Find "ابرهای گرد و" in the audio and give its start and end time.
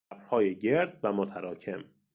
0.11-1.13